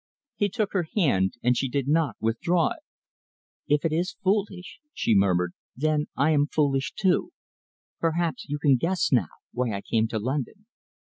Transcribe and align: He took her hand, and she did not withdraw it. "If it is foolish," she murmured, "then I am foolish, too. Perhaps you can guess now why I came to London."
He 0.35 0.49
took 0.49 0.73
her 0.73 0.87
hand, 0.95 1.35
and 1.43 1.55
she 1.55 1.69
did 1.69 1.87
not 1.87 2.15
withdraw 2.19 2.69
it. 2.71 2.79
"If 3.67 3.85
it 3.85 3.93
is 3.93 4.15
foolish," 4.23 4.79
she 4.95 5.13
murmured, 5.13 5.53
"then 5.75 6.07
I 6.17 6.31
am 6.31 6.47
foolish, 6.47 6.91
too. 6.95 7.33
Perhaps 7.99 8.47
you 8.49 8.57
can 8.57 8.77
guess 8.77 9.11
now 9.11 9.27
why 9.51 9.73
I 9.73 9.81
came 9.87 10.07
to 10.07 10.17
London." 10.17 10.65